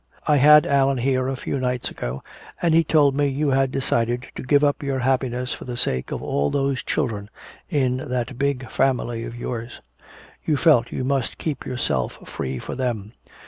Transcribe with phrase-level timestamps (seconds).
[0.27, 2.23] "I had Allan here a few nights ago,
[2.59, 6.11] and he told me you had decided to give up your happiness for the sake
[6.11, 7.29] of all those children
[7.69, 9.79] in that big family of yours.
[10.43, 13.13] You felt you must keep yourself free for them.